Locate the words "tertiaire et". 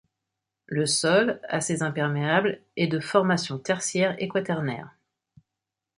3.59-4.29